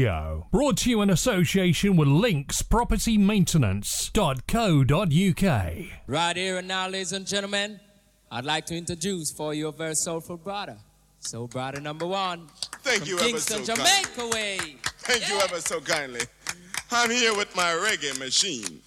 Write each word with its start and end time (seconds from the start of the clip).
Radio. 0.00 0.46
Brought 0.52 0.76
to 0.78 0.88
you 0.90 1.02
in 1.02 1.10
association 1.10 1.96
with 1.96 2.06
Links 2.06 2.62
Property 2.62 3.18
Maintenance.co.uk. 3.18 5.74
Right 6.06 6.36
here 6.36 6.58
and 6.58 6.68
now, 6.68 6.88
ladies 6.88 7.12
and 7.12 7.26
gentlemen, 7.26 7.80
I'd 8.30 8.44
like 8.44 8.66
to 8.66 8.76
introduce 8.76 9.32
for 9.32 9.52
you 9.52 9.66
a 9.66 9.72
very 9.72 9.96
soulful 9.96 10.36
brother. 10.36 10.76
Soul 11.18 11.48
brother 11.48 11.80
number 11.80 12.06
one. 12.06 12.46
Thank 12.82 13.00
from 13.00 13.08
you 13.08 13.16
Kingston, 13.16 13.56
ever 13.56 13.64
so 13.64 13.74
Jamaica 13.74 14.08
kindly. 14.16 14.38
way. 14.38 14.58
Thank 14.98 15.28
you 15.28 15.40
ever 15.40 15.60
so 15.60 15.80
kindly. 15.80 16.20
I'm 16.92 17.10
here 17.10 17.36
with 17.36 17.54
my 17.56 17.72
reggae 17.72 18.16
machine. 18.20 18.80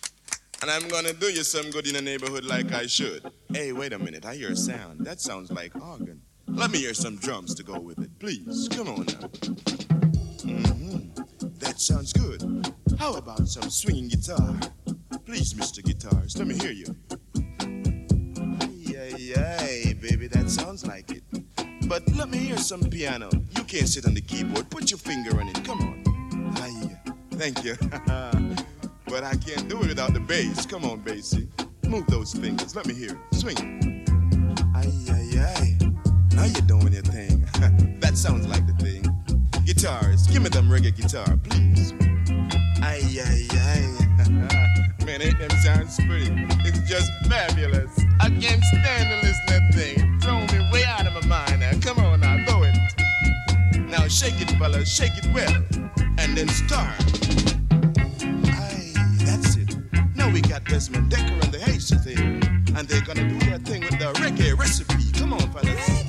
And 0.62 0.72
I'm 0.72 0.88
gonna 0.88 1.12
do 1.12 1.26
you 1.26 1.44
some 1.44 1.70
good 1.72 1.86
in 1.86 1.96
the 1.96 2.02
neighborhood 2.02 2.46
like 2.46 2.72
I 2.72 2.86
should. 2.86 3.30
Hey, 3.52 3.74
wait 3.74 3.92
a 3.92 4.00
minute, 4.00 4.26
I 4.26 4.36
hear 4.36 4.52
a 4.52 4.56
sound. 4.56 5.06
That 5.06 5.20
sounds 5.20 5.52
like 5.52 5.76
organ. 5.76 6.22
Let 6.48 6.72
me 6.72 6.78
hear 6.80 6.94
some 6.94 7.18
drums 7.18 7.54
to 7.56 7.64
go 7.64 7.78
with 7.78 8.00
it, 8.00 8.18
please. 8.20 8.70
Come 8.72 8.88
on 8.88 9.06
now. 9.06 9.30
Hmm 10.44 11.10
That 11.60 11.80
sounds 11.80 12.14
good. 12.14 12.42
How 13.00 13.14
about 13.14 13.48
some 13.48 13.70
swinging 13.70 14.10
guitar? 14.10 14.60
Please, 15.26 15.54
Mr. 15.54 15.84
Guitars, 15.84 16.38
let 16.38 16.48
me 16.48 16.56
hear 16.58 16.72
you. 16.72 16.96
Ay, 18.96 19.34
ay, 19.36 19.90
ay, 19.90 19.94
baby, 19.94 20.28
that 20.28 20.50
sounds 20.50 20.86
like 20.86 21.12
it. 21.12 21.24
But 21.88 22.04
let 22.16 22.30
me 22.30 22.38
hear 22.38 22.58
some 22.58 22.82
piano. 22.82 23.30
You 23.58 23.64
can't 23.64 23.88
sit 23.88 24.06
on 24.06 24.14
the 24.14 24.22
keyboard. 24.22 24.70
Put 24.70 24.92
your 24.92 24.98
finger 24.98 25.40
on 25.40 25.48
it. 25.48 25.64
Come 25.64 25.82
on. 25.82 26.04
Aye, 26.58 27.12
thank 27.32 27.64
you. 27.64 27.76
but 29.08 29.24
I 29.24 29.36
can't 29.38 29.68
do 29.70 29.82
it 29.82 29.88
without 29.88 30.14
the 30.14 30.20
bass. 30.20 30.66
Come 30.66 30.86
on, 30.86 31.00
bassy. 31.00 31.48
Move 31.88 32.06
those 32.08 32.34
fingers. 32.34 32.76
Let 32.76 32.86
me 32.88 32.94
hear 32.94 33.12
it. 33.12 33.36
Swing. 33.36 33.58
Aye, 34.76 34.92
aye, 35.10 35.40
aye. 35.56 35.78
Now 36.36 36.46
you're 36.46 36.62
doing 36.68 36.94
your 36.94 37.02
thing. 37.04 37.46
that 38.00 38.18
sounds 38.18 38.48
like 38.48 38.66
the 38.68 38.74
thing. 38.74 39.13
Guitars, 39.66 40.28
give 40.28 40.44
me 40.44 40.50
them 40.50 40.68
reggae 40.68 40.96
guitar, 40.96 41.38
please. 41.44 41.94
Aye, 42.82 43.02
aye, 43.24 43.48
aye. 43.52 44.94
Man, 45.06 45.22
ain't 45.22 45.38
them 45.38 45.50
sounds 45.62 45.96
pretty. 46.06 46.28
It's 46.68 46.80
just 46.90 47.10
fabulous. 47.30 47.98
I 48.20 48.30
can't 48.30 48.62
stand 48.64 49.10
to 49.10 49.28
listen 49.28 49.46
to 49.48 49.54
that 49.54 49.74
thing. 49.74 50.20
Throwing 50.20 50.48
me 50.48 50.70
way 50.72 50.84
out 50.86 51.08
of 51.08 51.14
my 51.14 51.26
mind 51.26 51.62
now. 51.62 51.72
Come 51.82 52.00
on 52.00 52.20
now, 52.20 52.44
throw 52.46 52.64
it. 52.64 52.76
Now 53.90 54.08
shake 54.10 54.42
it, 54.42 54.52
fellas, 54.58 54.94
shake 54.94 55.18
it 55.18 55.34
well. 55.34 55.56
And 56.18 56.38
then 56.38 56.50
start. 56.50 57.00
Aye, 57.72 58.94
that's 59.24 59.56
it. 59.56 59.78
Now 60.16 60.30
we 60.30 60.42
got 60.42 60.66
Desmond 60.66 61.10
Dekker 61.10 61.42
and 61.42 61.54
the 61.54 61.60
Haitians 61.60 62.04
here. 62.04 62.18
And 62.76 62.88
they're 62.88 63.02
gonna 63.02 63.30
do 63.30 63.40
their 63.46 63.60
thing 63.60 63.82
with 63.82 63.98
the 63.98 64.12
reggae 64.20 64.58
recipe. 64.58 65.12
Come 65.18 65.34
on, 65.34 65.52
fellas. 65.54 66.03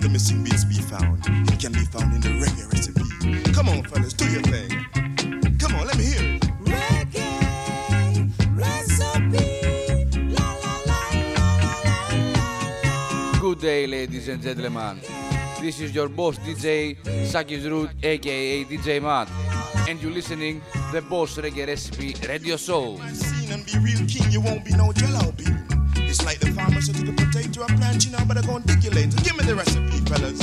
The 0.00 0.08
missing 0.08 0.42
beats 0.42 0.64
be 0.64 0.74
found? 0.74 1.22
It 1.52 1.60
can 1.60 1.72
be 1.72 1.84
found 1.84 2.14
in 2.14 2.20
the 2.20 2.30
reggae 2.40 2.66
recipe. 2.72 3.52
Come 3.52 3.68
on, 3.68 3.82
fellas, 3.84 4.14
do 4.14 4.24
your 4.30 4.42
thing. 4.42 4.70
Come 5.58 5.74
on, 5.76 5.86
let 5.86 5.96
me 5.98 6.04
hear 6.04 6.36
it. 6.36 6.42
Reggae 6.64 8.30
recipe. 8.56 9.60
Good 13.40 13.60
day, 13.60 13.86
ladies 13.86 14.28
and 14.28 14.42
gentlemen. 14.42 15.00
This 15.60 15.80
is 15.80 15.94
your 15.94 16.08
boss 16.08 16.38
DJ, 16.38 16.96
Sakis 17.26 17.64
Root, 17.64 17.90
aka 18.02 18.64
DJ 18.64 19.02
Matt, 19.02 19.28
and 19.88 20.00
you're 20.00 20.12
listening 20.12 20.62
to 20.72 20.92
the 20.92 21.02
Boss 21.02 21.36
Reggae 21.36 21.66
Recipe 21.66 22.14
Radio 22.26 22.56
Show. 22.56 22.98
Like 26.80 26.96
the 26.96 26.96
farmer 26.96 26.96
said 26.96 26.96
to 26.96 27.04
the 27.04 27.12
potato, 27.12 27.62
I'm 27.68 27.76
planting 27.78 28.12
now, 28.12 28.24
but 28.24 28.38
I 28.38 28.42
go 28.42 28.56
and 28.56 28.66
dig 28.66 28.84
your 28.84 28.92
later. 28.94 29.16
Give 29.22 29.36
me 29.36 29.44
the 29.44 29.54
recipe, 29.54 30.00
fellas. 30.08 30.40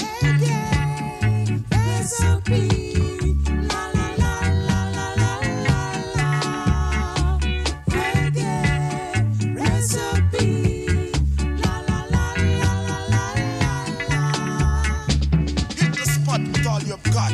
Hit 15.76 15.94
the 15.94 16.06
spot 16.06 16.42
with 16.42 16.68
all 16.68 16.82
you've 16.82 17.04
got, 17.14 17.34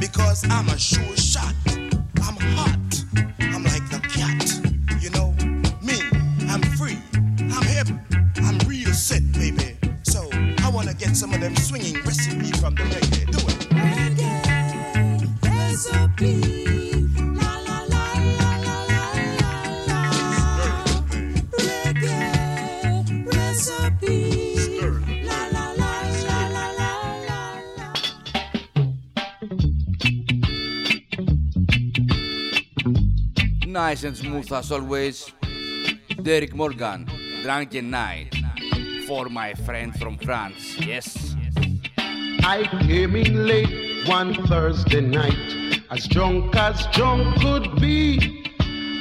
because 0.00 0.44
I'm 0.50 0.68
a 0.68 0.78
sure 0.78 1.16
swinging 11.72 12.02
recipe 12.04 12.52
from 12.60 12.74
the 12.74 12.82
reggae. 12.82 13.24
Do 13.32 13.38
it. 13.48 13.62
Nice 33.66 34.04
and 34.04 34.16
smooth 34.16 34.52
as 34.52 34.70
always. 34.70 35.32
Derrick 36.22 36.54
Morgan, 36.54 37.08
Drunken 37.42 37.90
Night. 37.90 38.34
For 39.06 39.28
my 39.30 39.54
friend 39.54 39.98
from 39.98 40.18
France, 40.18 40.78
yes. 40.78 41.21
I 42.44 42.64
came 42.86 43.14
in 43.14 43.46
late 43.46 44.08
one 44.08 44.34
Thursday 44.46 45.00
night, 45.00 45.82
as 45.90 46.08
drunk 46.08 46.56
as 46.56 46.86
drunk 46.88 47.40
could 47.40 47.80
be. 47.80 48.42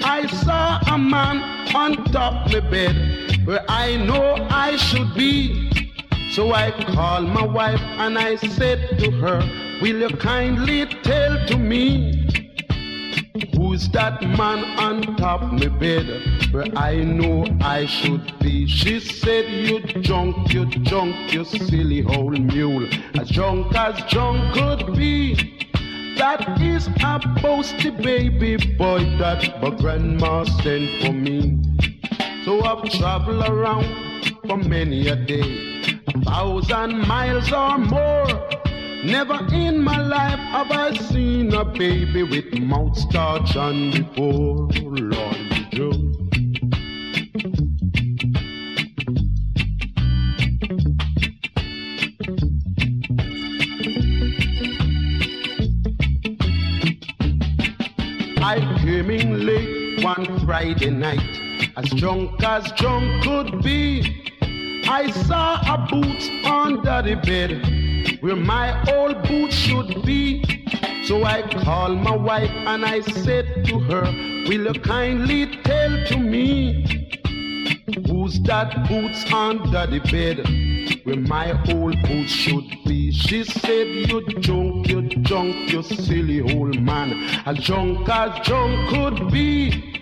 I 0.03 0.27
saw 0.27 0.79
a 0.93 0.97
man 0.97 1.41
on 1.75 2.05
top 2.05 2.51
my 2.51 2.59
bed 2.59 3.45
where 3.45 3.65
I 3.67 3.97
know 3.97 4.35
I 4.51 4.75
should 4.75 5.15
be. 5.15 5.71
So 6.33 6.53
I 6.53 6.69
called 6.93 7.29
my 7.29 7.43
wife 7.43 7.81
and 7.81 8.17
I 8.17 8.35
said 8.35 8.99
to 8.99 9.09
her, 9.09 9.39
Will 9.81 10.01
you 10.01 10.15
kindly 10.17 10.85
tell 11.01 11.43
to 11.47 11.57
me 11.57 12.29
who's 13.55 13.89
that 13.89 14.21
man 14.21 14.63
on 14.79 15.15
top 15.17 15.41
my 15.51 15.67
bed 15.67 16.40
where 16.51 16.67
I 16.75 16.95
know 16.97 17.45
I 17.61 17.85
should 17.85 18.37
be? 18.39 18.67
She 18.67 18.99
said, 18.99 19.49
You 19.49 19.79
drunk, 20.01 20.53
you 20.53 20.65
drunk, 20.65 21.33
you 21.33 21.45
silly 21.45 22.03
old 22.03 22.39
mule, 22.39 22.87
as 23.19 23.29
drunk 23.29 23.73
as 23.75 23.99
drunk 24.11 24.53
could 24.53 24.95
be. 24.95 25.35
That 26.17 26.61
is 26.61 26.87
a 26.87 27.19
boasty 27.41 27.91
baby 28.03 28.57
boy 28.77 28.99
that 29.17 29.61
my 29.61 29.69
grandma 29.71 30.43
sent 30.43 31.03
for 31.03 31.13
me. 31.13 31.59
So 32.45 32.61
I've 32.61 32.89
traveled 32.91 33.47
around 33.47 33.85
for 34.45 34.57
many 34.57 35.07
a 35.07 35.15
day, 35.15 35.99
a 36.07 36.21
thousand 36.21 37.07
miles 37.07 37.51
or 37.51 37.77
more. 37.77 38.27
Never 39.03 39.39
in 39.51 39.81
my 39.81 39.97
life 39.97 40.39
have 40.39 40.71
I 40.71 40.95
seen 40.95 41.53
a 41.53 41.65
baby 41.65 42.21
with 42.21 42.53
mouth 42.59 42.95
starch 42.97 43.55
on 43.55 43.91
before. 43.91 44.69
Friday 60.51 60.89
night, 60.89 61.71
as 61.77 61.89
drunk 61.91 62.43
as 62.43 62.69
drunk 62.73 63.23
could 63.23 63.63
be. 63.63 64.33
I 64.85 65.09
saw 65.09 65.61
a 65.61 65.87
boot 65.89 66.45
under 66.45 67.01
the 67.01 67.15
bed 67.25 68.19
where 68.21 68.35
my 68.35 68.67
old 68.91 69.23
boot 69.29 69.53
should 69.53 70.03
be. 70.05 70.43
So 71.05 71.23
I 71.23 71.43
called 71.63 71.99
my 71.99 72.17
wife 72.17 72.51
and 72.51 72.83
I 72.83 72.99
said 72.99 73.63
to 73.67 73.79
her, 73.79 74.03
Will 74.49 74.65
you 74.65 74.73
kindly 74.81 75.55
tell 75.63 76.05
to 76.07 76.17
me 76.17 77.15
who's 78.05 78.37
that 78.41 78.89
boots 78.89 79.23
under 79.31 79.87
the 79.87 80.01
bed 80.11 81.05
where 81.05 81.15
my 81.15 81.51
old 81.71 81.95
boots 82.01 82.33
should 82.33 82.69
be? 82.85 83.13
She 83.13 83.45
said, 83.45 83.87
You 83.87 84.19
drunk, 84.41 84.89
you 84.89 85.01
drunk, 85.01 85.71
you 85.71 85.81
silly 85.81 86.41
old 86.41 86.77
man, 86.81 87.13
as 87.45 87.63
drunk 87.63 88.09
as 88.09 88.45
drunk 88.45 88.89
could 88.89 89.31
be. 89.31 90.00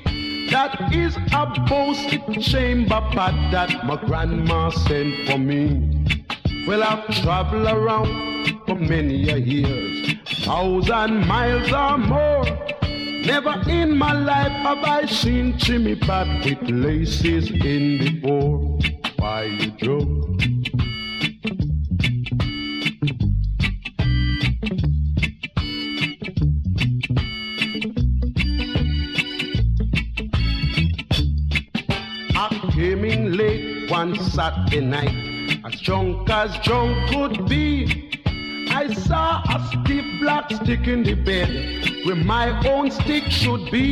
That 0.50 0.92
is 0.92 1.16
a 1.16 1.46
boasted 1.70 2.42
chamber 2.42 3.02
pot 3.14 3.36
that 3.52 3.86
my 3.86 3.98
grandma 4.04 4.72
sent 4.72 5.30
for 5.30 5.38
me. 5.38 6.06
Well, 6.66 6.82
I've 6.82 7.06
traveled 7.22 7.68
around 7.68 8.66
for 8.66 8.74
many 8.74 9.30
a 9.30 9.38
years, 9.38 10.16
thousand 10.44 11.28
miles 11.28 11.72
or 11.72 12.00
more. 12.00 12.46
Never 12.82 13.62
in 13.70 13.96
my 13.96 14.14
life 14.14 14.52
have 14.52 14.84
I 14.84 15.06
seen 15.06 15.56
Jimmy 15.60 15.96
pot 15.96 16.28
with 16.44 16.62
laces 16.68 17.52
in 17.52 18.00
the 18.00 18.20
bore. 18.20 18.80
Why 19.18 19.44
you 19.44 19.72
joke? 19.78 20.59
One 34.00 34.16
Saturday 34.32 34.80
night, 34.80 35.60
as 35.66 35.82
drunk 35.82 36.30
as 36.30 36.58
drunk 36.60 36.96
could 37.10 37.50
be. 37.50 37.70
I 38.72 38.94
saw 38.94 39.42
a 39.56 39.58
stiff 39.68 40.06
black 40.22 40.50
stick 40.54 40.88
in 40.88 41.04
the 41.04 41.16
bed 41.16 41.50
where 42.06 42.16
my 42.16 42.48
own 42.70 42.92
stick 42.92 43.26
should 43.30 43.70
be. 43.70 43.92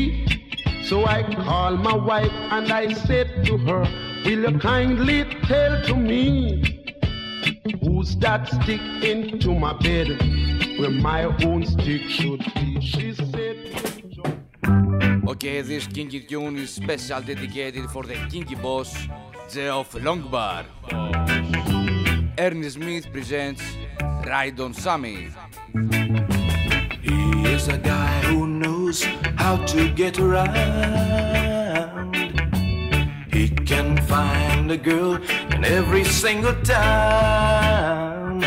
So 0.85 1.05
I 1.05 1.23
called 1.23 1.81
my 1.81 1.95
wife 1.95 2.31
and 2.55 2.71
I 2.71 2.93
said 2.93 3.43
to 3.47 3.57
her, 3.67 3.81
Will 4.23 4.41
you 4.49 4.57
kindly 4.59 5.25
tell 5.51 5.83
to 5.87 5.95
me 5.95 6.23
who's 7.81 8.15
that 8.23 8.47
stick 8.47 8.83
into 9.03 9.53
my 9.53 9.73
bed 9.87 10.07
where 10.79 10.95
my 11.09 11.23
own 11.47 11.65
stick 11.65 12.03
should 12.03 12.43
be? 12.55 12.79
She 12.79 13.13
said, 13.13 13.57
Okay, 15.27 15.59
this 15.61 15.85
kinky 15.87 16.21
tune 16.21 16.57
is 16.59 16.69
special 16.69 17.19
dedicated 17.21 17.89
for 17.89 18.03
the 18.03 18.15
kinky 18.31 18.55
boss, 18.55 18.95
Geoff 19.49 19.93
Longbar. 19.93 20.65
Ernie 22.37 22.69
Smith 22.69 23.11
presents 23.13 23.61
Ride 24.25 24.59
on 24.59 24.73
Sammy. 24.73 25.29
He 27.01 27.45
is 27.45 27.69
a 27.69 27.77
guy 27.77 28.19
who 28.23 28.45
knows 28.45 29.03
how 29.37 29.55
to 29.67 29.89
get 29.93 30.19
around. 30.19 32.13
He 33.31 33.47
can 33.49 33.95
find 34.07 34.69
a 34.69 34.77
girl 34.77 35.15
in 35.15 35.63
every 35.63 36.03
single 36.03 36.55
town. 36.63 38.43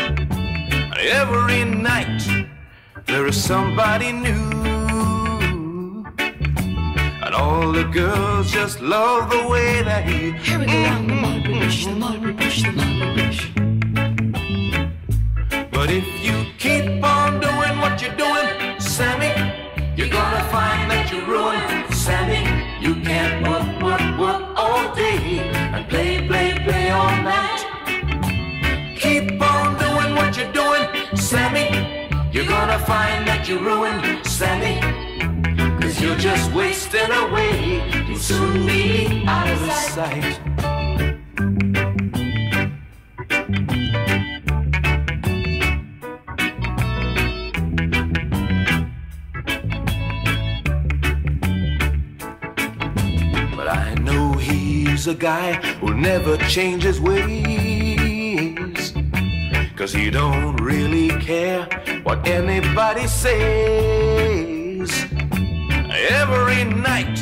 Every 0.97 1.63
night 1.65 2.21
there 3.07 3.25
is 3.25 3.43
somebody 3.43 4.11
new. 4.11 4.80
All 7.41 7.71
the 7.71 7.85
girls 7.85 8.51
just 8.51 8.81
love 8.81 9.31
the 9.31 9.47
way 9.47 9.81
that 9.81 10.03
he 10.07 10.29
Hurry 10.29 10.65
around 10.65 11.07
the 11.07 11.15
mulberry 11.15 11.59
bush, 11.59 11.85
the 11.87 11.95
mulberry 12.03 12.33
bush, 12.33 12.61
the 12.61 12.71
mulberry 12.71 13.15
bush. 13.17 13.39
But 15.71 15.89
if 15.89 16.07
you 16.25 16.35
keep 16.59 17.03
on 17.03 17.39
doing 17.39 17.75
what 17.81 17.99
you're 17.99 18.15
doing, 18.25 18.79
Sammy, 18.79 19.33
you're 19.97 20.13
gonna 20.19 20.43
find 20.55 20.91
that 20.91 21.11
you're 21.11 21.25
ruined. 21.25 21.91
Sammy, 21.91 22.43
you 22.85 22.93
can't 23.09 23.35
work, 23.47 23.69
work, 23.87 24.05
work 24.23 24.43
all 24.55 24.93
day 24.93 25.39
and 25.73 25.89
play, 25.89 26.27
play, 26.27 26.49
play 26.63 26.91
all 26.91 27.17
night. 27.33 27.61
Keep 29.03 29.41
on 29.41 29.67
doing 29.85 30.11
what 30.15 30.37
you're 30.37 30.53
doing, 30.61 30.85
Sammy. 31.15 31.67
You're 32.31 32.51
gonna 32.55 32.77
find 32.91 33.27
that 33.27 33.49
you're 33.49 33.63
ruined, 33.71 34.27
Sammy. 34.27 34.90
You're 36.01 36.17
just 36.17 36.51
wasting 36.51 37.11
away. 37.11 38.07
You'll 38.07 38.17
soon 38.17 38.65
be 38.65 39.23
out 39.27 39.47
of 39.47 39.59
sight. 39.93 40.39
But 53.55 53.67
I 53.67 53.93
know 54.01 54.33
he's 54.33 55.05
a 55.05 55.13
guy 55.13 55.53
who'll 55.79 55.93
never 55.93 56.35
change 56.49 56.81
his 56.81 56.99
ways. 56.99 58.91
Cause 59.77 59.93
he 59.93 60.09
don't 60.09 60.55
really 60.55 61.09
care 61.19 61.65
what 62.01 62.27
anybody 62.27 63.05
says. 63.05 64.50
Every 66.09 66.63
night 66.63 67.19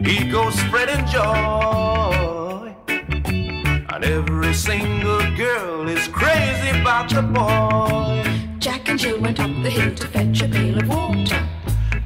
he 0.00 0.28
goes 0.28 0.54
spreading 0.54 1.06
joy. 1.06 2.74
And 2.88 4.04
every 4.04 4.52
single 4.52 5.20
girl 5.36 5.88
is 5.88 6.08
crazy 6.08 6.80
about 6.80 7.08
the 7.08 7.22
boy. 7.22 8.24
Jack 8.58 8.88
and 8.88 8.98
Jill 8.98 9.20
went 9.20 9.38
up 9.38 9.50
the 9.62 9.70
hill 9.70 9.94
to 9.94 10.06
fetch 10.08 10.42
a 10.42 10.48
pail 10.48 10.78
of 10.78 10.88
water. 10.88 11.48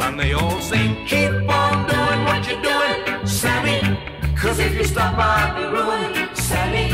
And 0.00 0.20
they 0.20 0.34
all 0.34 0.60
sing, 0.60 1.06
keep 1.06 1.30
on 1.30 1.88
doing 1.88 2.24
what 2.26 2.46
you're 2.46 2.60
doing, 2.60 3.26
Sammy. 3.26 3.98
Cause 4.36 4.58
if 4.58 4.74
you 4.74 4.84
stop, 4.84 5.14
I'll 5.16 5.56
be 5.56 5.64
ruined, 5.74 6.36
Sammy. 6.36 6.92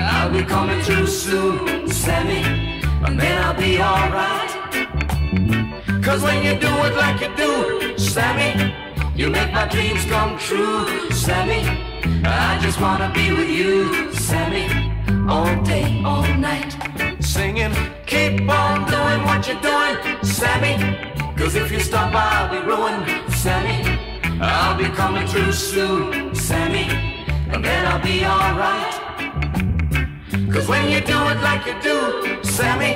I'll 0.00 0.30
be 0.30 0.42
coming 0.42 0.80
through 0.80 1.06
soon, 1.06 1.86
Sammy. 1.90 2.42
And 3.04 3.20
then 3.20 3.44
I'll 3.44 3.54
be 3.54 3.78
alright. 3.78 4.52
Cause 6.02 6.22
when 6.22 6.42
you 6.42 6.58
do 6.58 6.72
it 6.86 6.96
like 6.96 7.20
you 7.20 7.36
do, 7.36 7.85
Sammy, 8.16 8.74
you 9.14 9.28
make 9.28 9.52
my 9.52 9.68
dreams 9.68 10.06
come 10.06 10.38
true, 10.38 11.10
Sammy. 11.10 11.60
I 12.24 12.58
just 12.62 12.80
wanna 12.80 13.12
be 13.12 13.30
with 13.30 13.50
you, 13.50 14.10
Sammy. 14.14 14.66
All 15.28 15.54
day, 15.62 16.02
all 16.02 16.26
night. 16.38 16.72
Singing, 17.20 17.74
keep 18.06 18.40
on 18.48 18.90
doing 18.90 19.20
what 19.28 19.46
you're 19.46 19.60
doing, 19.60 19.96
Sammy. 20.22 20.96
Cause 21.36 21.56
if 21.56 21.70
you 21.70 21.78
stop, 21.78 22.14
I'll 22.14 22.48
be 22.50 22.66
ruined, 22.66 23.04
Sammy. 23.34 23.84
I'll 24.40 24.78
be 24.78 24.88
coming 24.96 25.26
through 25.26 25.52
soon, 25.52 26.34
Sammy. 26.34 26.86
And 27.52 27.62
then 27.62 27.84
I'll 27.84 28.02
be 28.02 28.24
alright. 28.24 28.94
Cause 30.50 30.66
when 30.66 30.88
you 30.90 31.02
do 31.02 31.18
it 31.32 31.38
like 31.42 31.66
you 31.66 31.76
do, 31.82 32.42
Sammy, 32.42 32.92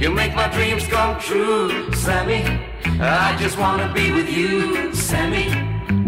you 0.00 0.10
make 0.10 0.34
my 0.34 0.48
dreams 0.48 0.84
come 0.88 1.20
true, 1.20 1.92
Sammy. 1.92 2.67
I 3.00 3.36
just 3.38 3.56
wanna 3.58 3.92
be 3.92 4.10
with 4.10 4.28
you, 4.28 4.92
Sammy, 4.92 5.46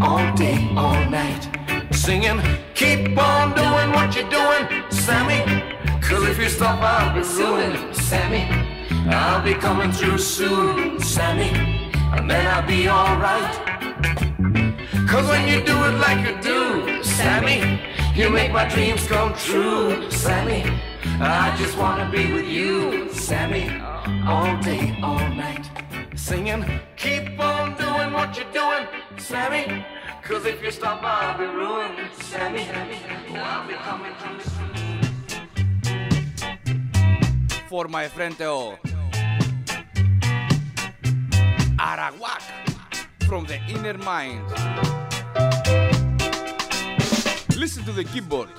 all 0.00 0.34
day, 0.34 0.68
all 0.76 0.98
night. 1.08 1.48
Singing, 1.92 2.40
keep 2.74 3.16
on 3.16 3.54
doing 3.54 3.92
what 3.92 4.16
you're 4.16 4.28
doing, 4.28 4.66
Sammy. 4.90 5.40
Cause 6.00 6.24
if 6.28 6.38
you 6.38 6.48
stop, 6.48 6.80
I'll 6.82 7.14
be 7.14 7.20
ruined, 7.20 7.94
Sammy. 7.94 8.44
I'll 9.08 9.42
be 9.42 9.54
coming 9.54 9.92
through 9.92 10.18
soon, 10.18 10.98
Sammy, 11.00 11.50
and 12.16 12.28
then 12.28 12.46
I'll 12.46 12.66
be 12.66 12.88
alright. 12.88 13.54
Cause 15.08 15.28
when 15.28 15.46
you 15.46 15.64
do 15.64 15.76
it 15.84 15.96
like 16.06 16.26
you 16.26 16.40
do, 16.42 17.04
Sammy, 17.04 17.80
you 18.14 18.30
make 18.30 18.52
my 18.52 18.68
dreams 18.68 19.06
come 19.06 19.32
true, 19.34 20.10
Sammy. 20.10 20.64
I 21.20 21.54
just 21.56 21.76
wanna 21.76 22.10
be 22.10 22.32
with 22.32 22.46
you, 22.46 23.12
Sammy, 23.12 23.70
all 24.26 24.56
day, 24.62 24.98
all 25.02 25.28
night. 25.28 25.68
Singing, 26.20 26.64
keep 26.96 27.40
on 27.40 27.76
doing 27.76 28.12
what 28.12 28.36
you're 28.36 28.52
doing, 28.52 28.86
Sammy. 29.16 29.84
Cause 30.22 30.44
if 30.44 30.62
you 30.62 30.70
stop, 30.70 31.02
I'll 31.02 31.36
be 31.36 31.46
ruined, 31.46 31.98
Sammy. 32.22 32.68
Oh, 32.70 33.36
I'll 33.36 33.66
be 33.66 33.74
coming 33.74 34.14
through. 34.20 34.40
For 37.68 37.88
my 37.88 38.06
friend 38.06 38.36
Theo. 38.36 38.78
Arawak 41.78 42.42
from 43.26 43.46
the 43.46 43.58
inner 43.68 43.98
mind. 43.98 44.46
Listen 47.56 47.82
to 47.84 47.92
the 47.92 48.04
keyboard. 48.04 48.50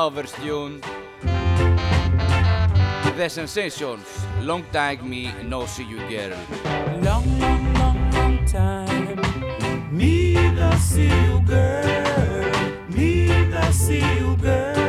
Silverstone. 0.00 0.80
The 3.18 3.28
Sensations, 3.28 4.06
Long 4.40 4.64
Time 4.72 5.06
Me, 5.10 5.30
No 5.44 5.66
See 5.66 5.84
You 5.84 5.98
Girl. 6.08 6.38
Long, 7.02 7.38
long, 7.38 7.74
long, 7.74 8.10
long 8.10 8.46
time, 8.46 9.20
me, 9.92 10.32
no 10.52 10.70
see 10.76 11.04
you 11.04 11.42
girl, 11.44 12.78
me, 12.88 13.26
no 13.50 13.70
see 13.72 13.98
you 13.98 14.36
girl. 14.38 14.79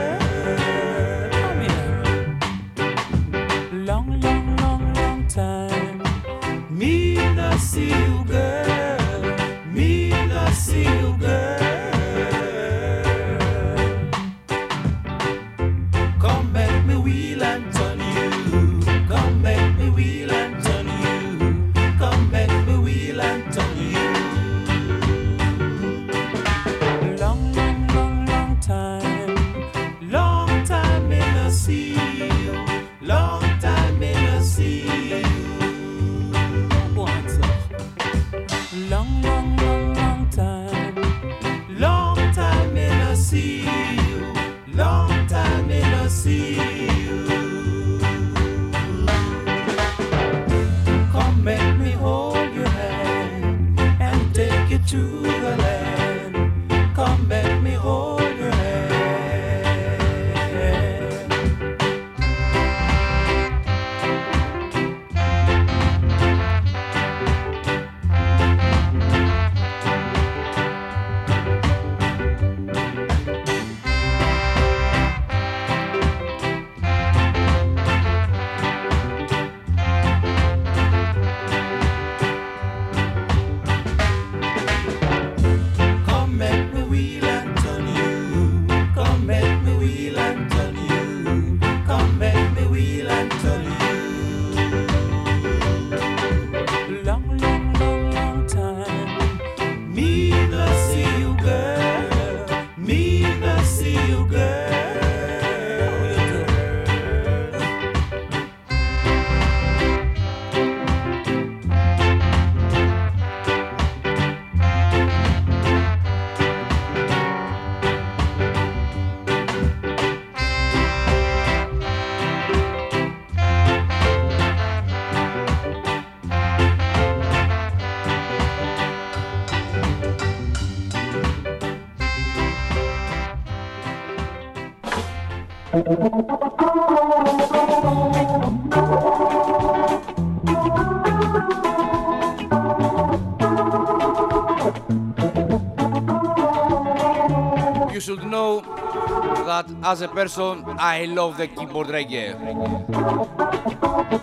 as 149.92 150.00
a 150.00 150.08
person, 150.08 150.64
I 150.80 151.04
love 151.04 151.38
the 151.38 151.48
keyboard 151.48 151.88
reggae. 151.88 152.32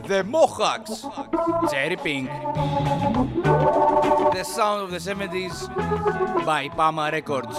The 0.08 0.24
Mohawks, 0.24 1.04
Jerry 1.70 1.96
Pink. 1.96 2.30
The 4.32 4.44
sound 4.44 4.84
of 4.84 4.90
the 4.90 4.96
70s 4.96 5.68
by 6.46 6.68
Pama 6.70 7.10
Records. 7.12 7.58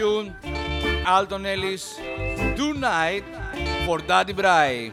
you, 0.00 0.32
Alton 1.06 1.44
Ellis, 1.44 1.84
tonight 2.56 3.24
for 3.84 3.98
Daddy 3.98 4.32
Bry. 4.32 4.92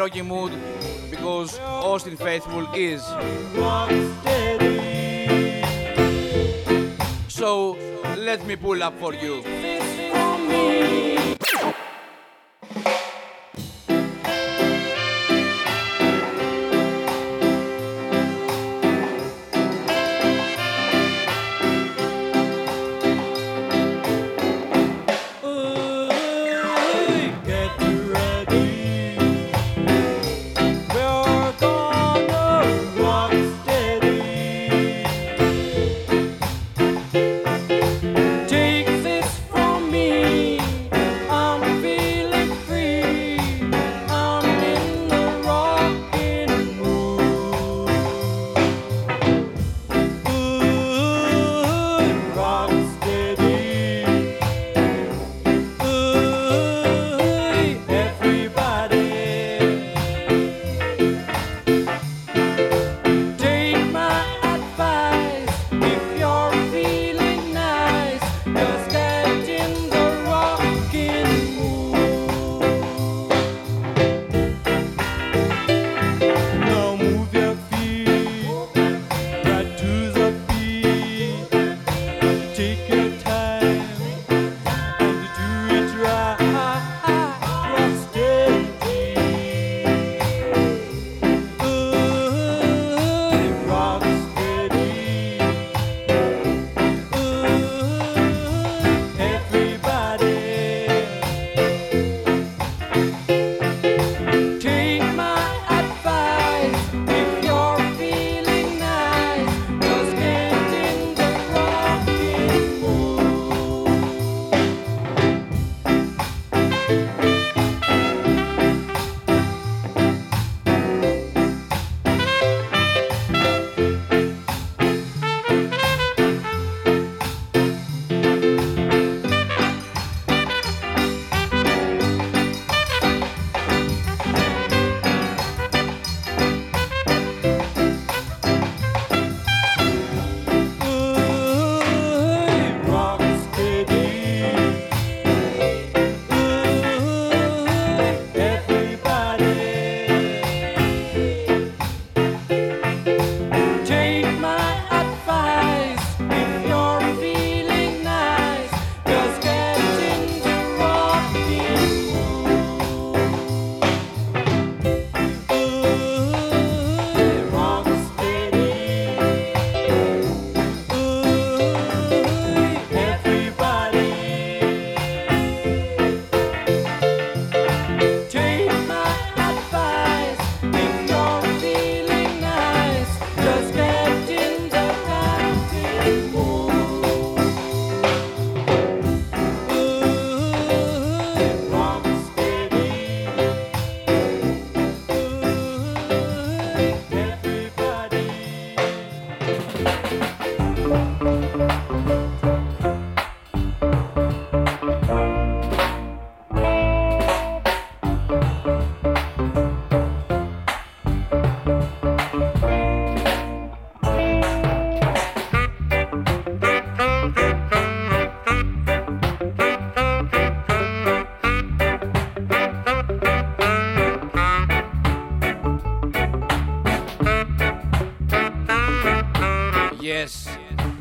Rocky 0.00 0.22
mood 0.22 0.50
because 1.10 1.58
Austin 1.58 2.16
Faithful 2.16 2.66
is. 2.74 3.02
So 7.28 7.76
let 8.16 8.46
me 8.46 8.56
pull 8.56 8.82
up 8.82 8.98
for 8.98 9.12
you. 9.12 9.59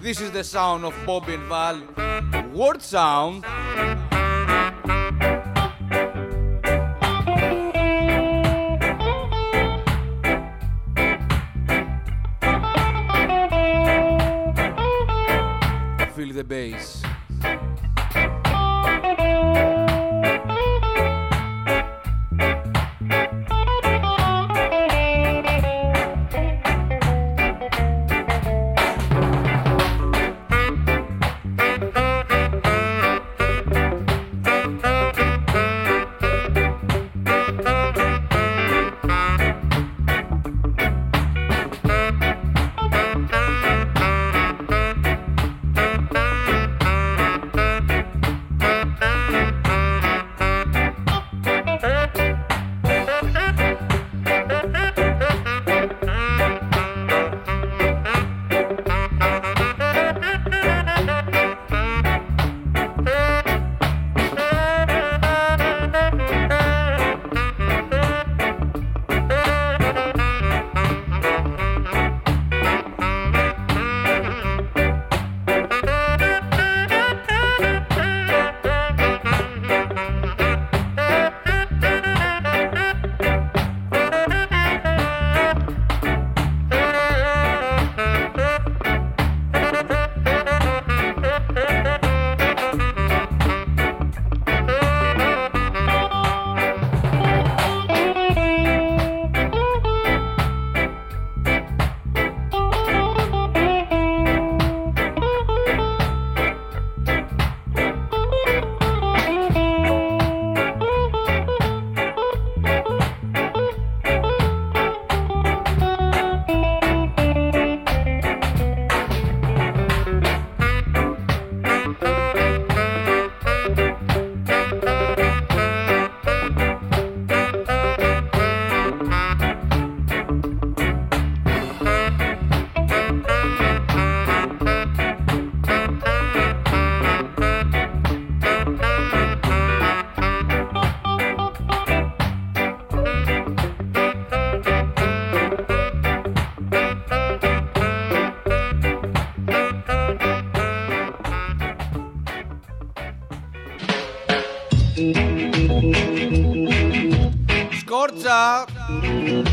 This 0.09 0.21
is 0.21 0.31
the 0.31 0.43
sound 0.43 0.83
of 0.85 0.95
Bobby 1.05 1.35
and 1.35 1.43
Val. 1.43 1.83
Word 2.51 2.81
sound. 2.81 3.45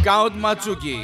Count 0.07 0.37
Machuki. 0.41 1.03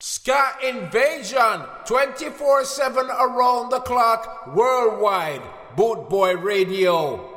Ska 0.00 0.50
Invasion 0.64 1.62
24 1.86 2.64
7 2.64 3.10
around 3.10 3.70
the 3.70 3.78
clock 3.86 4.56
worldwide. 4.56 5.40
Boot 5.76 6.08
Boy 6.08 6.34
Radio. 6.34 7.28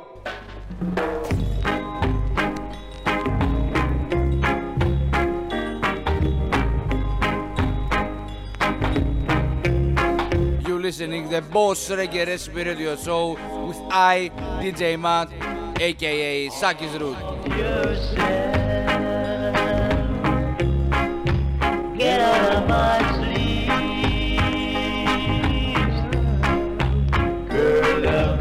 listening, 10.98 11.28
the 11.28 11.42
boss 11.42 11.90
Reggae 11.90 12.26
Rest 12.26 12.50
Radio 12.54 12.96
Show 12.96 13.32
with 13.66 13.76
I, 13.90 14.30
DJ 14.62 14.98
Matt, 14.98 15.28
aka 15.78 16.48
Saki's 16.48 16.98
Root. 16.98 17.18
Get 21.98 22.20
out 22.20 22.52
of 22.54 22.68
my 22.68 22.96
girl. 27.50 28.35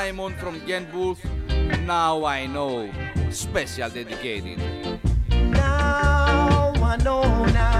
Simon 0.00 0.34
from 0.36 0.58
Genbooth. 0.62 1.20
Now 1.84 2.24
I 2.24 2.46
know. 2.46 2.90
Special 3.30 3.90
dedicated. 3.90 4.58
Now 5.28 6.72
I 6.74 6.96
know 7.04 7.44
now. 7.52 7.79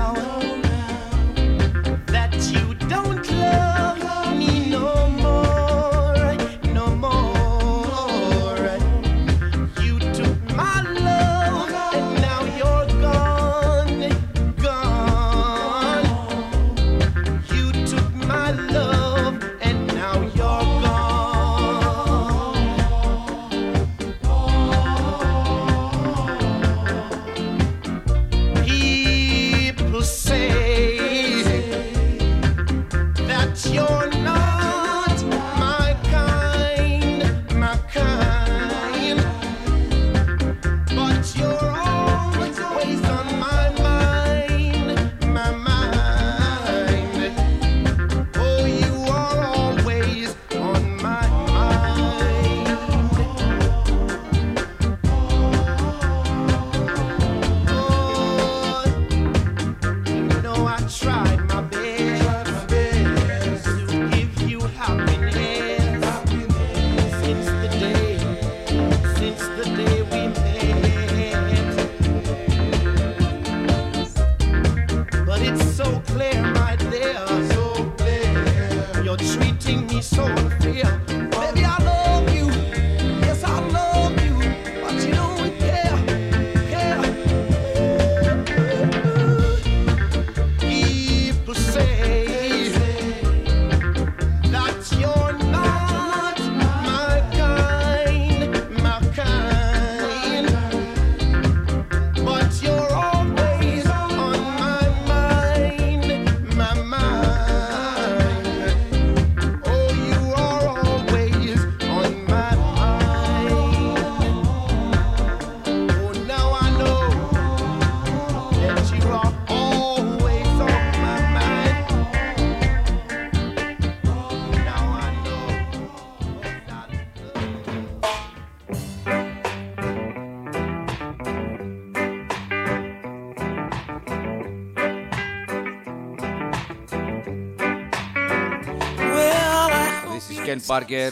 Parker 140.70 141.10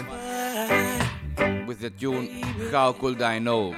with 1.67 1.81
the 1.81 1.91
tune 1.91 2.29
How 2.71 2.93
Could 2.93 3.21
I 3.23 3.41
Know. 3.41 3.75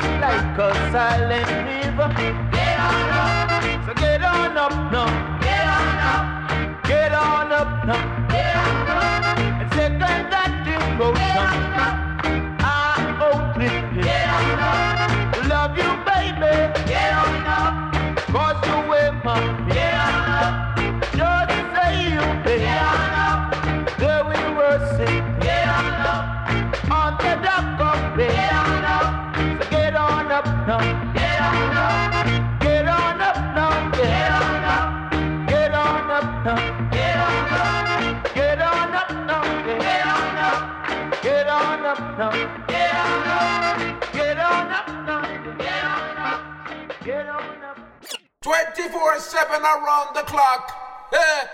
just 0.00 0.20
like 0.20 0.58
a 0.58 0.72
silent 0.90 1.48
river. 1.68 2.08
Get 2.50 2.78
on 2.80 3.10
up, 3.10 3.86
so 3.86 3.94
get 3.94 4.22
on 4.22 4.56
up 4.56 4.92
now. 4.92 5.31
24 48.92 49.18
7 49.20 49.62
around 49.62 50.14
the 50.14 50.20
clock. 50.22 51.08
Eh? 51.14 51.46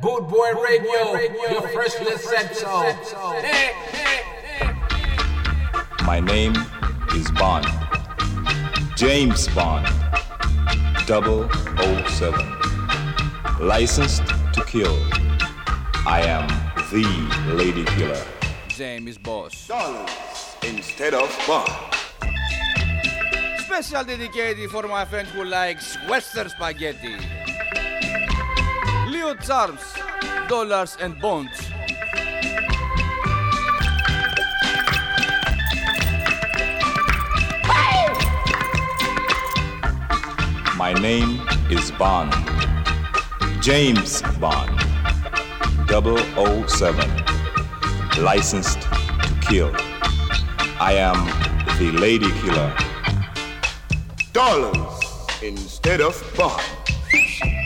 Boot 0.00 0.28
Boy 0.28 0.52
Boot 0.52 0.62
Radio, 0.62 1.04
boy, 1.04 1.14
radio, 1.14 1.50
your 1.50 1.68
first 1.68 1.98
said 1.98 2.54
so. 2.54 2.82
My 6.04 6.20
name 6.20 6.54
is 7.12 7.28
Bond. 7.32 7.66
James 8.94 9.48
Bond. 9.48 9.86
007. 11.06 12.56
Licensed 13.60 14.24
to 14.52 14.64
kill. 14.64 14.96
I 16.06 16.22
am 16.24 16.46
the 16.92 17.04
lady 17.54 17.84
killer. 17.96 18.24
James 18.68 19.18
Boss. 19.18 19.66
Dollars 19.66 20.10
instead 20.62 21.14
of 21.14 21.36
Bond 21.48 21.95
special 23.82 24.04
dedicated 24.04 24.70
for 24.70 24.88
my 24.88 25.04
friend 25.04 25.28
who 25.28 25.44
likes 25.44 25.96
Western 26.08 26.48
spaghetti. 26.48 27.14
Lloyd 29.08 29.38
Charmers, 29.42 29.92
Dollars 30.48 30.96
and 30.98 31.20
Bonds. 31.20 31.60
My 40.78 40.94
name 40.94 41.42
is 41.68 41.90
Bond. 41.98 42.32
James 43.60 44.22
Bond. 44.40 44.80
007. 45.90 47.10
Licensed 48.24 48.80
to 48.80 49.38
kill. 49.42 49.70
I 50.80 50.94
am 50.94 51.26
the 51.78 51.92
lady 51.92 52.30
killer 52.40 52.85
dollars 54.36 55.02
instead 55.40 56.02
of 56.02 56.14
bonds. 56.36 57.65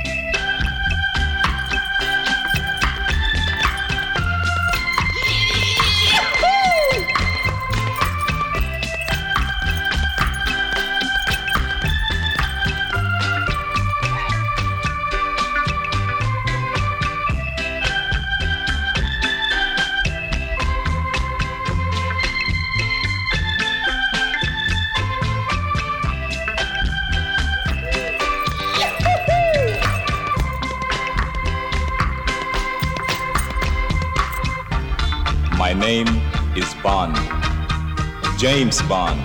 James 38.60 38.82
Bond 38.82 39.18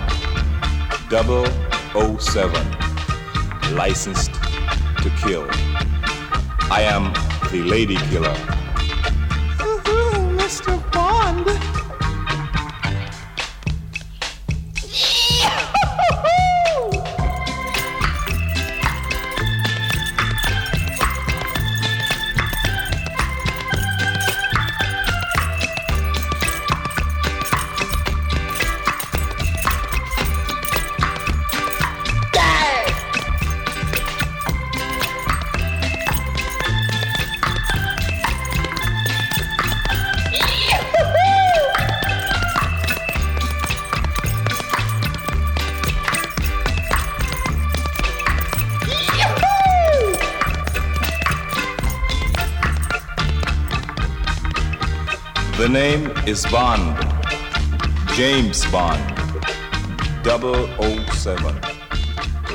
007 1.10 2.50
Licensed 3.76 4.32
to 4.32 5.12
Kill. 5.22 5.46
I 6.70 6.80
am 6.80 7.12
the 7.52 7.62
Lady 7.62 7.96
Killer. 8.08 8.55
name 55.76 56.10
is 56.26 56.46
Bond. 56.46 56.96
James 58.14 58.64
Bond. 58.72 59.04
007. 60.24 61.60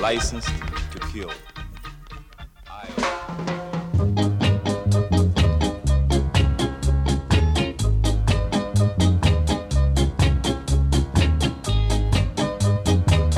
Licensed 0.01 0.49
to 0.91 0.99
kill. 1.11 1.30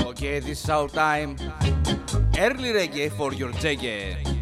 Okay, 0.08 0.40
this 0.40 0.64
is 0.64 0.70
our 0.70 0.88
time. 0.88 1.36
Early 2.40 2.72
reggae 2.80 3.12
for 3.12 3.34
your 3.34 3.52
reggae. 3.64 4.33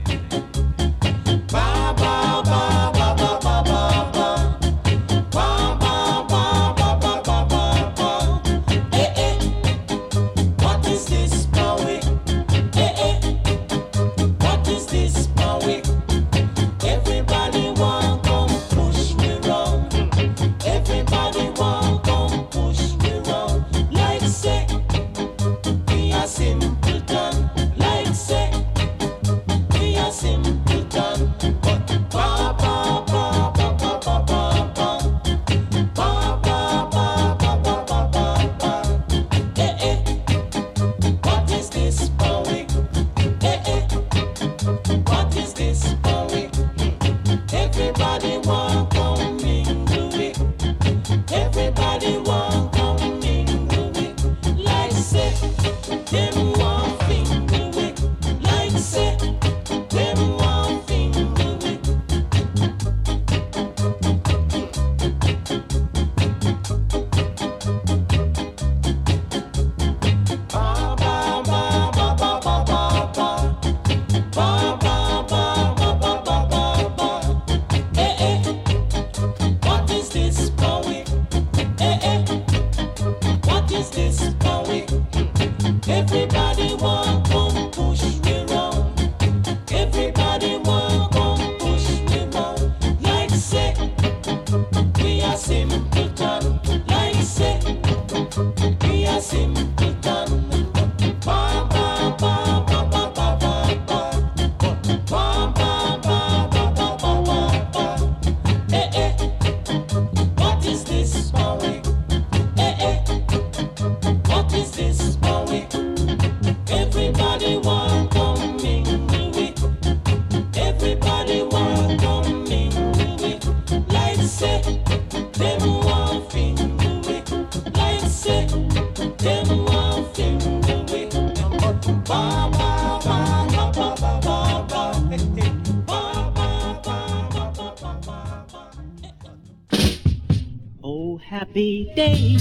day. 141.96 142.38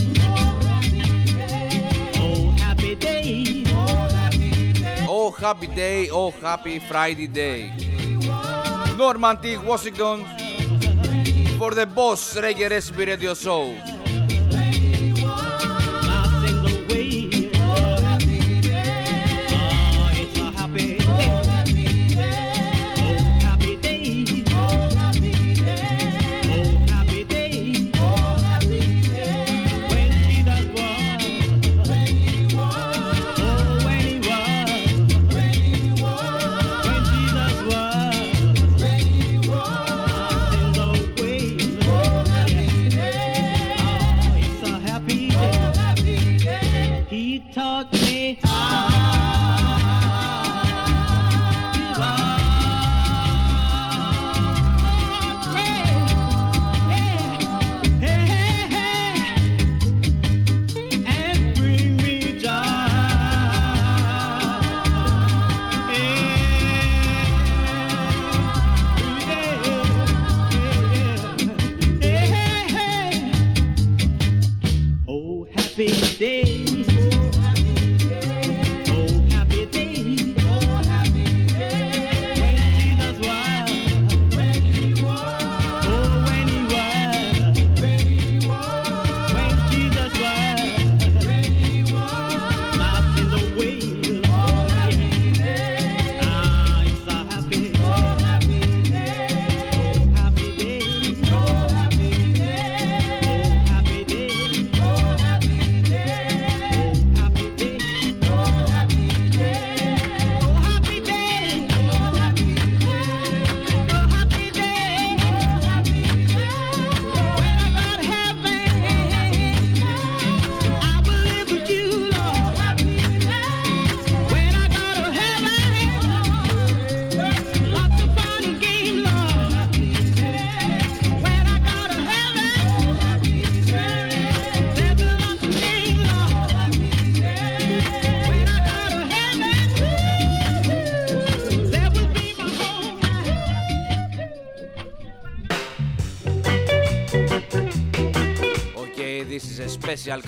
Oh, 2.17 2.51
happy 2.59 2.95
day. 2.95 3.65
Oh, 5.09 5.31
happy 5.31 5.67
day. 5.67 6.09
Oh, 6.11 6.31
happy 6.31 6.79
Friday 6.79 7.27
day. 7.27 7.73
Normandy, 8.97 9.57
Washington, 9.57 10.25
for 11.59 11.73
the 11.75 11.87
Boss 11.87 12.37
Reggae 12.37 12.71
Recipe 12.71 13.05
Radio 13.07 13.35
Show. 13.35 13.90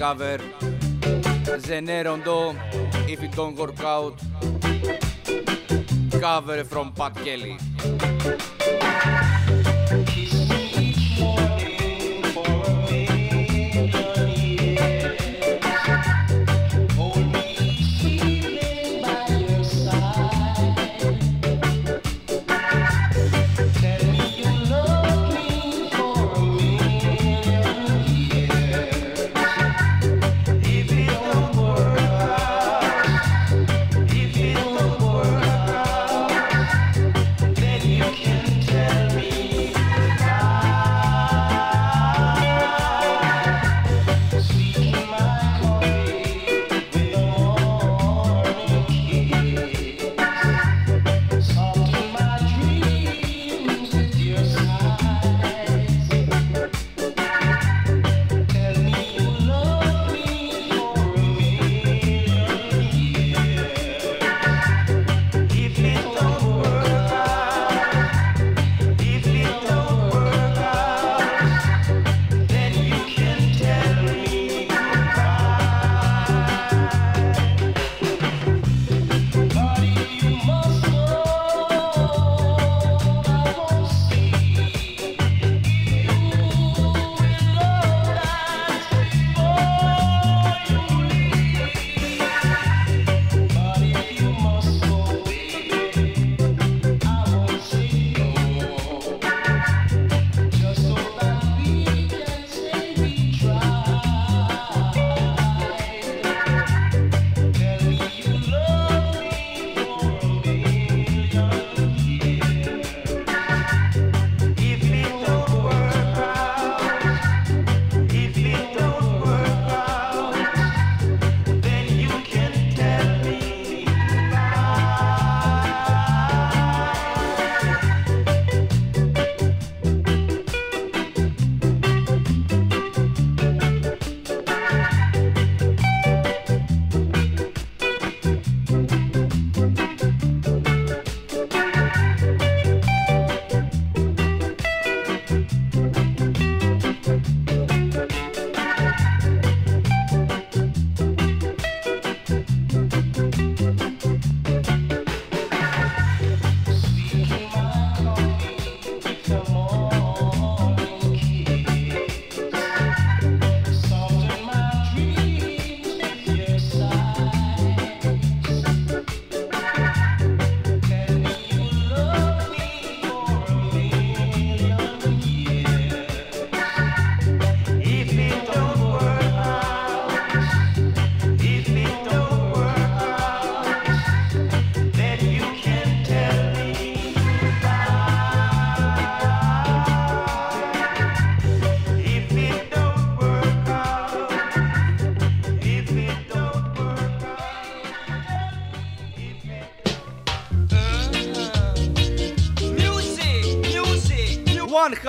cover. 0.03 0.39
Zenerondo, 1.61 2.57
if 3.09 3.23
it 3.23 3.31
don't 3.37 3.55
work 3.55 3.85
out. 3.85 4.19
Cover 6.21 6.65
from 6.65 6.93
Pat 6.93 7.15
Kelly. 7.25 7.57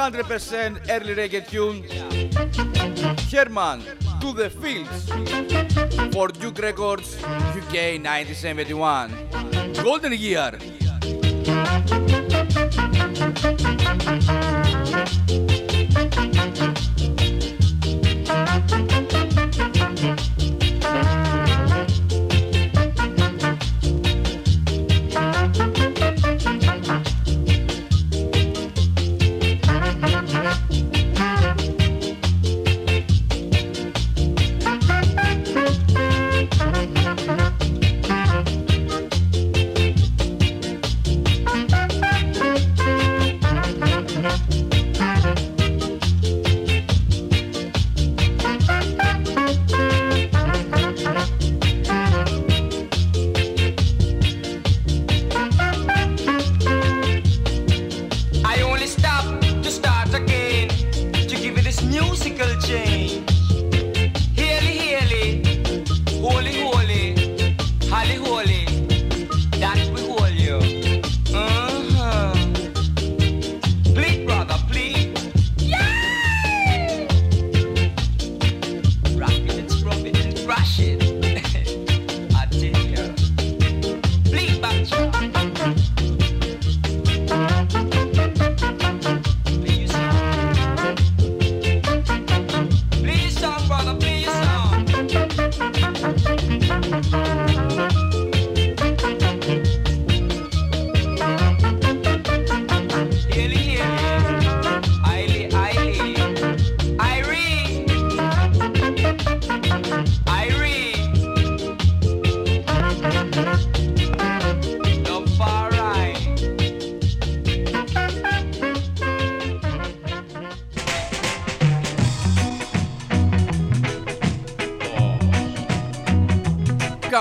100% 0.04 0.89
early 0.89 1.16
reggae 1.16 1.47
tune. 1.47 1.82
Herman 3.32 3.82
to 4.20 4.34
the 4.34 4.49
fields 4.49 5.10
for 6.14 6.28
Duke 6.28 6.60
Records 6.60 7.16
UK 7.24 8.04
1971. 8.04 9.12
Golden 9.82 10.12
Year. 10.12 10.60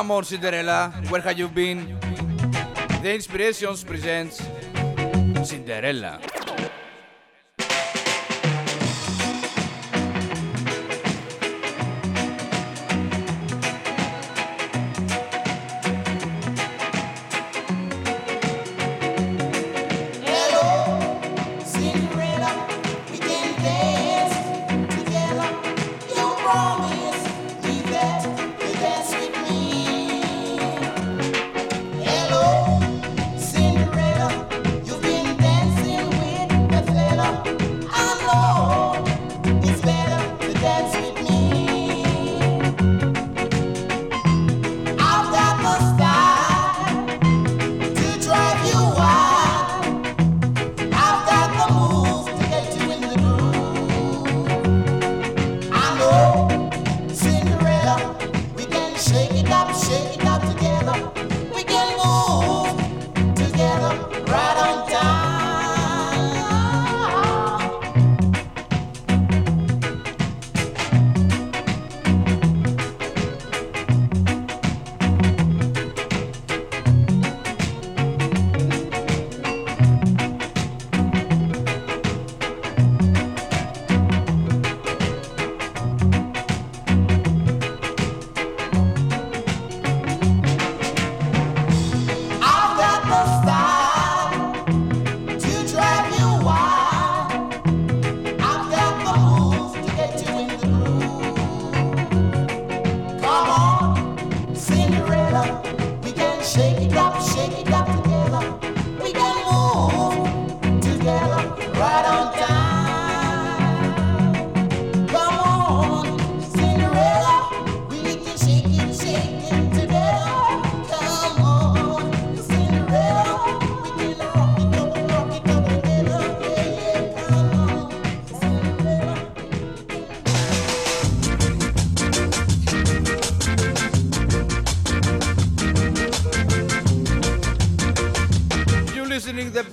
Come 0.02 0.10
on, 0.10 0.24
Cinderella, 0.24 0.92
where 1.10 1.20
have 1.20 1.38
you 1.38 1.46
been? 1.46 1.96
The 3.02 3.14
Inspirations 3.14 3.84
presents 3.84 4.42
Cinderella. 5.44 6.31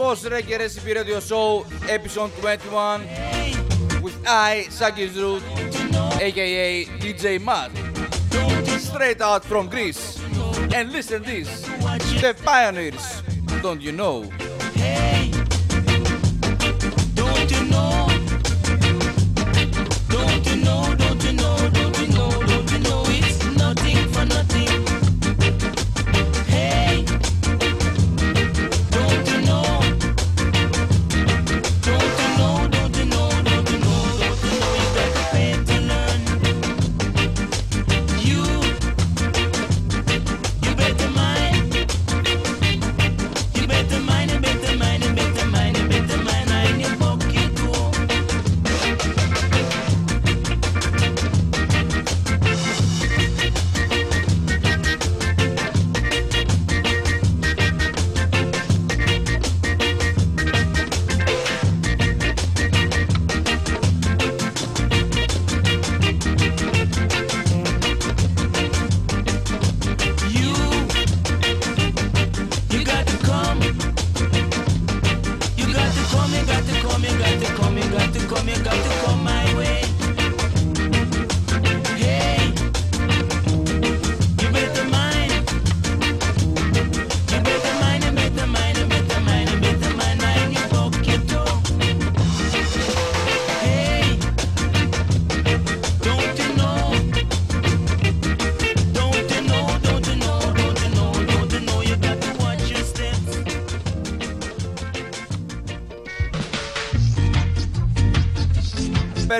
Most 0.10 0.26
Recipe 0.26 0.94
Radio 0.96 1.20
Show, 1.20 1.68
episode 1.88 2.32
21, 2.42 3.02
with 4.02 4.18
I, 4.26 4.66
Sakis 4.72 5.16
Root, 5.16 5.44
aka 6.20 6.86
DJ 6.98 7.40
Mad, 7.40 7.70
straight 8.82 9.22
out 9.22 9.46
from 9.46 9.70
Greece. 9.70 10.20
And 10.74 10.92
listen 10.92 11.22
this, 11.22 11.62
the 12.22 12.36
pioneers, 12.44 13.22
don't 13.62 13.82
you 13.84 13.92
know? 13.92 14.24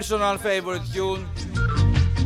personal 0.10 0.38
favorite 0.40 0.82
tune, 0.92 1.28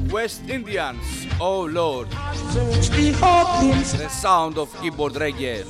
West 0.09 0.41
Indians, 0.47 1.27
Oh 1.37 1.65
Lord. 1.65 2.09
The 2.09 4.07
sound 4.09 4.57
of 4.57 4.73
keyboard 4.79 5.15
reggae. 5.15 5.65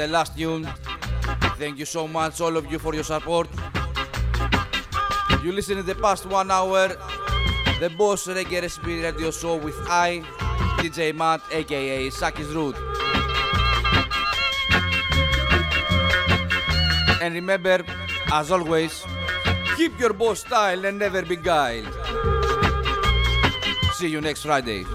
the 0.00 0.08
last 0.08 0.34
tune. 0.34 0.64
Thank 1.58 1.78
you 1.78 1.84
so 1.84 2.08
much, 2.08 2.40
all 2.40 2.56
of 2.56 2.72
you, 2.72 2.78
for 2.78 2.94
your 2.94 3.04
support. 3.04 3.48
You 5.44 5.52
listen 5.52 5.76
in 5.76 5.84
the 5.84 5.94
past 5.94 6.24
one 6.24 6.50
hour, 6.50 6.88
the 7.80 7.90
Boss 7.98 8.26
Reggae 8.26 8.62
Recipe 8.62 9.02
Radio 9.02 9.30
Show 9.30 9.56
with 9.56 9.76
I, 9.88 10.22
DJ 10.78 11.14
Matt, 11.14 11.42
aka 11.52 12.08
Saki's 12.08 12.48
Root. 12.48 12.76
And 17.20 17.34
remember, 17.34 17.84
as 18.32 18.50
always, 18.50 19.04
keep 19.76 20.00
your 20.00 20.14
boss 20.14 20.40
style 20.40 20.86
and 20.86 20.98
never 20.98 21.20
beguiled. 21.22 21.92
See 23.92 24.08
you 24.08 24.22
next 24.22 24.44
Friday. 24.44 24.86